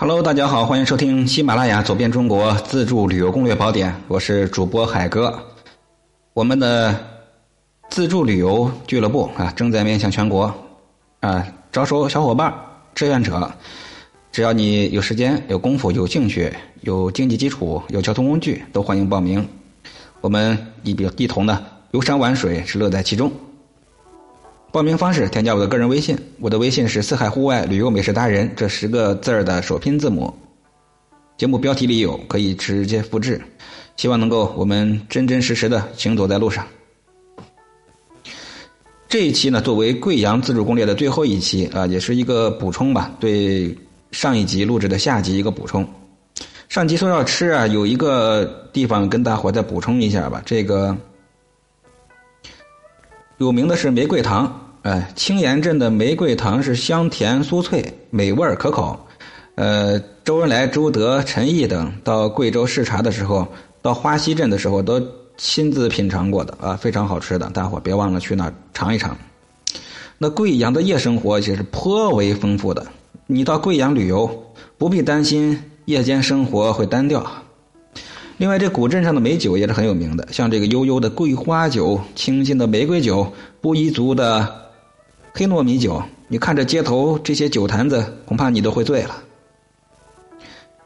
[0.00, 5.36] Hello，大家好，欢迎收听喜马拉雅走遍中国自助旅游攻略宝典，我是主播海哥。
[6.34, 6.94] 我们的
[7.90, 10.54] 自助旅游俱乐部啊，正在面向全国
[11.18, 12.54] 啊招收小伙伴、
[12.94, 13.50] 志愿者。
[14.30, 19.44] 只要你有时间、有功夫、有兴趣、有经济基础、有交通工具，都欢迎报名。
[20.20, 23.28] 我们一比一同呢游山玩水，是乐在其中。
[24.70, 30.32] 报名方式：添加我的个人微信，我的微信是“四海户外旅游美食达人”这十个字儿的首拼字母。
[31.38, 33.40] 节目标题里有，可以直接复制。
[33.96, 36.66] 希望能够我们真真实实的行走在路上。
[39.08, 43.74] 这一期呢，作为贵阳自助攻略的最后一期啊，也是一个补充吧，对
[44.12, 45.88] 上一集录制的下集一个补充。
[46.68, 50.94] 上集说要吃啊，有一个地方跟大伙再补充一下吧，这个。
[53.38, 58.98] 有名的是玫瑰糖，哎，青岩镇的玫瑰糖是香甜酥脆，美味可口。
[59.54, 63.46] 呃，周恩来、朱德、陈毅等到贵州视察的时候，
[63.80, 65.00] 到花溪镇的时候都
[65.36, 69.16] 亲自品尝过的啊，非常好吃的，大伙别忘了去那尝一尝。
[70.18, 72.84] 那贵阳的夜生活其实颇为丰富的，
[73.28, 77.24] 你到贵阳旅游不必担心夜间生活会单调。
[78.38, 84.48] 另外，这古镇上的美酒也是很有名的，像这个悠悠的桂花酒、清新的玫瑰酒、布依族的
[85.32, 86.00] 黑糯米酒。
[86.28, 89.16] 你看着街头这些酒坛子，恐怕你都会醉了。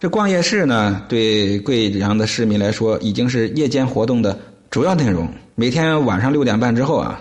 [0.00, 4.38] 这逛夜市呢，对贵阳的市民来说，已经是夜间活动的
[4.70, 5.28] 主要内容。
[5.54, 7.20] 每天晚上六点半之后啊，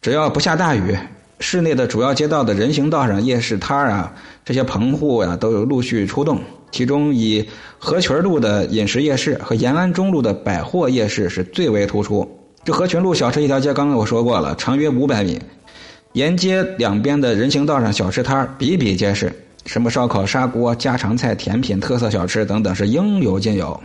[0.00, 0.96] 只要不下大雨，
[1.40, 6.40] 市内的主要街道的人行道上、夜市摊啊，这些棚户呀，都有陆续出动。
[6.72, 7.46] 其中以
[7.78, 12.28] 合群路的饮食夜市和延安中路的百货夜市是最为突出。
[12.64, 15.38] 这合群路小吃一条街，刚刚我说过了，长约五百米，
[16.14, 19.32] 沿街两边的人行道上小吃摊比比皆是，
[19.66, 23.78] 什么烧烤、砂锅、家常菜、甜品、特色小吃等等是应有尽有。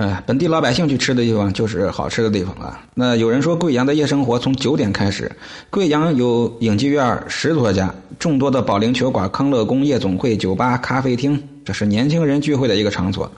[0.00, 2.86] 嗯，本地老百姓去吃的地方就是好吃的地方啊。
[2.94, 5.28] 那有人说贵阳的夜生活从九点开始，
[5.70, 13.28] 贵阳有影剧院十多家，众多的保龄球馆、康乐宫、夜总会、酒吧、咖啡厅，这是年轻人聚会的一个场所。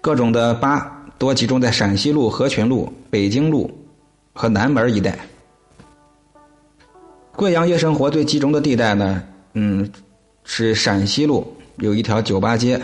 [0.00, 3.70] 各种的吧多集中在陕西路、合群路、北京路
[4.32, 5.18] 和南门一带。
[7.36, 9.22] 贵阳夜生活最集中的地带呢，
[9.52, 9.86] 嗯，
[10.44, 12.80] 是陕西路有一条酒吧街，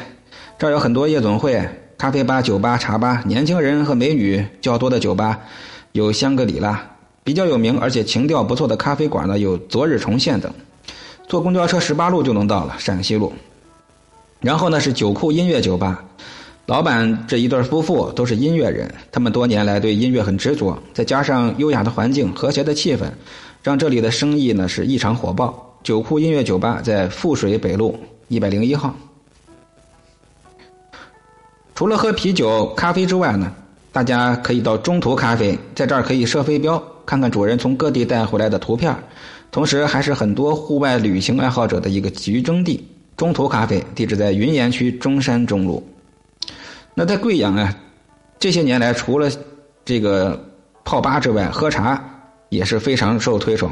[0.59, 1.67] 这儿有很多夜总会。
[1.99, 5.39] 咖啡吧、酒吧、茶吧，年轻人和美女较多的酒吧，
[5.93, 6.79] 有香格里拉，
[7.25, 10.53] 比较有名而且情调不错的咖啡馆呢，有昨日重现等。
[11.27, 13.33] 坐公交车十八路就能到了陕西路。
[14.41, 16.05] 然后呢是酒库音乐酒吧，
[16.67, 23.07] 老板这一对夫妇都是音乐人，他们多年来对音乐很执着，再加上优雅的环境、和谐的气氛，
[23.63, 25.79] 让这里的生意呢是异常火爆。
[25.83, 28.95] 酒库音乐酒吧在富水北路一百零一号。
[31.77, 33.53] 除了喝啤酒、咖啡之外呢，
[33.93, 38.97] 大家可以到中途咖啡，在这儿可以射飞镖，看看主人从各地带回来的图片，
[39.51, 42.83] 同时还是很多户外旅行爱好者的一个集中地。
[43.15, 45.87] 中途咖啡地址在云岩区中山中路。
[46.95, 47.75] 那在贵阳啊，
[48.39, 49.31] 这些年来除了
[49.85, 50.43] 这个
[50.83, 52.03] 泡吧之外，喝茶
[52.49, 53.71] 也是非常受推崇。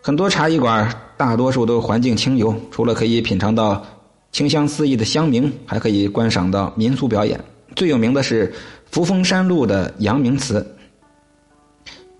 [0.00, 3.84] 很多茶艺馆大多数都环境清幽，除了可以品尝到。
[4.34, 7.38] 清香四溢的香茗，还可以观赏到民俗表演。
[7.76, 8.52] 最有名的是
[8.90, 10.66] 扶风山路的阳明祠。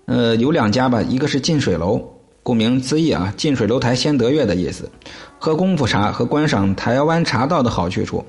[0.05, 2.01] 呃，有两家吧，一个是近水楼，
[2.41, 4.89] 顾名思义啊，近水楼台先得月的意思。
[5.37, 8.23] 喝功夫茶和观赏台湾茶道的好去处。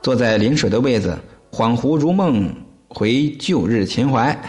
[0.00, 1.18] 坐在临水的位子，
[1.50, 2.48] 恍惚如梦
[2.86, 4.40] 回旧日秦淮。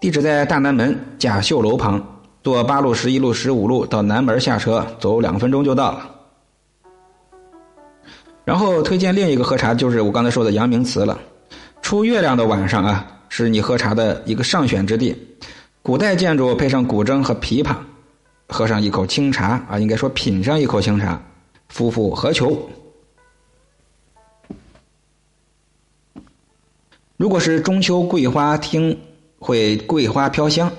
[0.00, 2.04] 地址在大南门甲秀楼旁，
[2.42, 6.15] 坐八路、十一路、十五路到南门下车，走两分钟就到了。
[8.46, 11.18] 然后推荐另一个喝茶，就是我刚才说的阳明祠了。
[11.82, 15.16] 出月亮的晚上啊，是你喝茶的一个上选之地。
[15.82, 17.74] 古代建筑配上古筝和琵琶，
[18.46, 21.20] 喝上一口清茶啊，应该说品上一口清茶，
[21.70, 22.56] 夫复何求？
[27.16, 28.96] 如果是中秋桂花厅，
[29.40, 30.70] 会桂花飘香。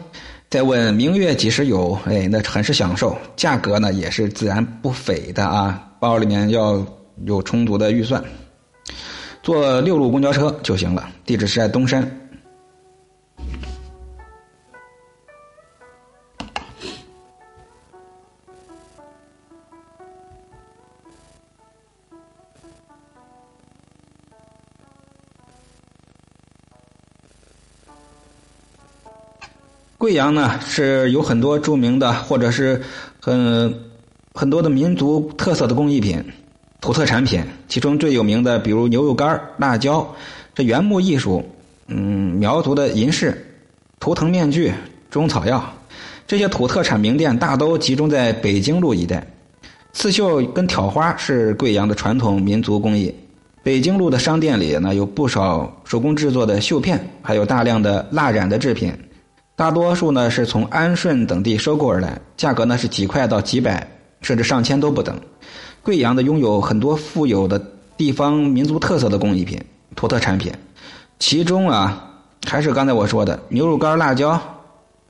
[0.50, 2.00] 再问明月几时有？
[2.06, 3.14] 哎，那很是享受。
[3.36, 6.82] 价格呢，也是自然不菲的啊，包里面要。
[7.26, 8.24] 有充足的预算，
[9.44, 11.10] 坐六路公交车就行了。
[11.26, 12.10] 地址是在东山。
[29.98, 32.82] 贵阳呢是有很多著名的，或者是
[33.20, 33.88] 很。
[34.36, 36.24] 很多的民族特色的工艺品、
[36.88, 40.08] 土特产品，其中最有名的，比如牛肉干、辣椒，
[40.56, 41.44] 这原木艺术，
[41.88, 43.46] 嗯，苗族的银饰、
[44.00, 44.72] 图腾面具、
[45.10, 45.62] 中草药，
[46.26, 49.22] 这些土特产名店大都集中在北京路一带。
[49.92, 53.14] 刺绣跟挑花是贵阳的传统民族工艺。
[53.62, 58.94] 北京路的商店里呢，有不少手工制作的绣片，还有大量的蜡染的制品，
[59.58, 63.86] 大多数呢是从安顺等地收购而来，价格呢是几块到几百，
[64.22, 65.20] 甚至上千都不等。
[65.82, 67.62] 贵阳的拥有很多富有的
[67.96, 69.60] 地方民族特色的工艺品、
[69.96, 70.54] 土特产品，
[71.20, 72.12] 其中啊，
[72.46, 74.40] 还是刚才我说的牛肉干、辣椒、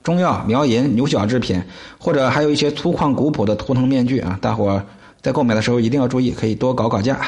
[0.03, 1.61] 中药、苗银、牛角制品，
[1.97, 4.81] 或者还有一些粗犷古朴的图腾面具啊，大伙
[5.21, 7.19] 在购买的时候一定要注意，可以多搞搞价。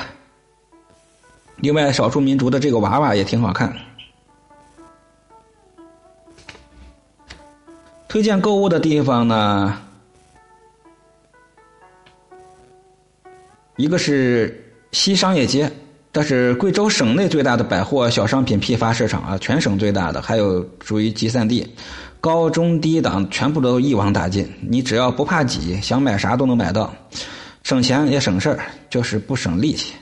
[1.57, 3.73] 另外，少数民族的这个娃娃也挺好看。
[8.07, 9.77] 推荐购物的地方呢，
[13.79, 14.61] 一个是
[14.91, 15.71] 西商业街，
[16.11, 21.65] 这是贵州省内最大的百货小商品批发市场啊，全省最大的，还有属于集散地，
[22.19, 24.45] 高中低档全部都一网打尽。
[24.59, 26.93] 你只要不怕挤，想买啥都能买到，
[27.63, 28.59] 省钱也省事儿，
[28.89, 29.93] 就是不省力气。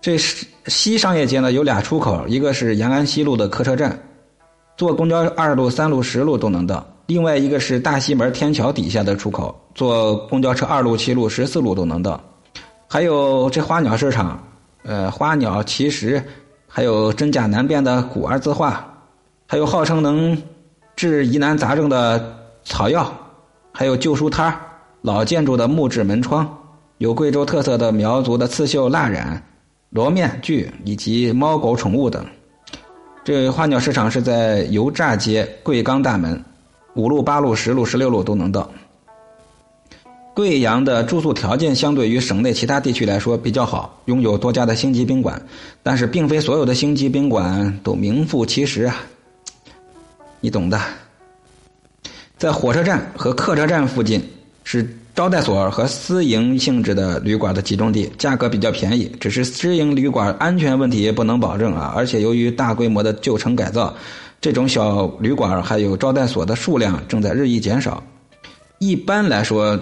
[0.00, 4.00] 这是西商业街呢，有俩出口，一个是延安西路的客车站，
[4.76, 12.22] 坐公交二路、三路、十路都能到；另外一个是大西门天桥底下的出口，坐公交车二路、七路、十四路都能到。
[12.92, 14.42] 还有这花鸟市场，
[14.82, 16.20] 呃，花鸟奇石，
[16.66, 18.84] 还有真假难辨的古玩字画，
[19.46, 20.36] 还有号称能
[20.96, 23.08] 治疑难杂症的草药，
[23.70, 24.52] 还有旧书摊
[25.02, 26.44] 老建筑的木质门窗，
[26.98, 29.40] 有贵州特色的苗族的刺绣蜡染。
[29.90, 32.26] 罗面具以及猫狗宠物等，
[33.22, 36.44] 这花鸟市场是在油炸街贵钢大门，
[36.94, 38.68] 五路、八路、十路、十六路都能到。
[40.34, 45.40] 贵阳的住宿条件相对于省内其他地区来说比较好，拥有多家的星级宾馆，
[45.82, 48.96] 但是并非所有的星级宾馆都名副其实啊，
[50.40, 50.80] 你懂的。
[52.38, 54.22] 在火车站和客车站附近
[54.64, 54.96] 是。
[55.12, 61.92] 招待所和私营性质的旅馆的集中地，价格比较便宜，只是私营旅馆安全问题不能保证啊。
[61.94, 63.94] 而且由于大规模的旧城改造，
[64.40, 68.02] 这种小旅馆还有招待所的数量正在日益减少。
[68.78, 69.78] 一般来说，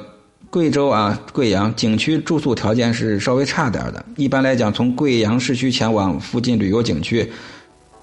[0.50, 4.03] 贵州啊贵阳景区住宿条件是稍微差点的。
[4.17, 7.31] 一般来讲，从贵阳市区前往附近旅游景区，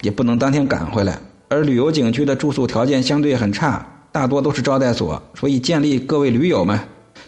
[0.01, 1.19] 也不能当天赶回来。
[1.47, 6.79] 而旅游景区的住宿条件相对很差，大多都是招待所，所以建议各位驴友们。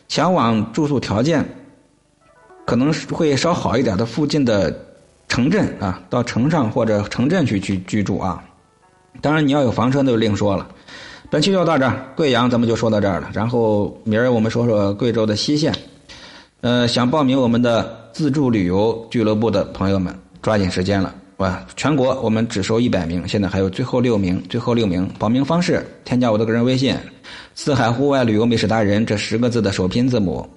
[0.07, 1.43] 前往住宿条件
[2.65, 4.85] 可能会稍好一点的附近的
[5.27, 8.43] 城镇啊，到城上或者城镇去去居住啊。
[9.19, 10.67] 当然，你要有房车那就另说了。
[11.29, 13.29] 本期就到这儿，贵阳咱们就说到这儿了。
[13.33, 15.73] 然后明儿我们说说贵州的西线。
[16.61, 21.13] 呃，想报名我们的自助旅游俱乐部的朋友们，抓紧时间了。
[21.37, 26.97] 哇，全国我们只收一百名，现在还有最后六名，最后六名报名方式：添加我的个人微信
[27.53, 30.47] “四海户外旅游美食达人”这十个字的首拼字母，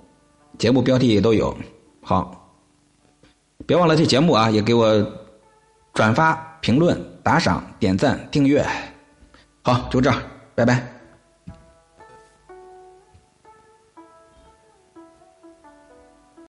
[0.56, 1.54] 节目标题也都有。
[2.00, 2.50] 好，
[3.66, 5.06] 别忘了这节目啊，也给我
[5.92, 8.64] 转发、评论、打赏、点赞、订阅。
[9.62, 10.18] 好，就这样，
[10.60, 10.99] Bye bye.